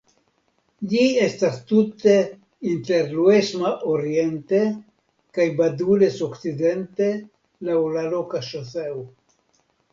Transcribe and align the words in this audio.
Ĝi 0.93 1.01
estas 1.25 1.59
tute 1.71 2.15
inter 2.71 3.13
Luesma 3.19 3.75
oriente 3.93 4.63
kaj 5.39 5.47
Badules 5.63 6.19
okcidente 6.31 7.13
laŭ 7.71 7.79
la 7.99 8.11
loka 8.17 8.47
ŝoseo. 8.53 9.03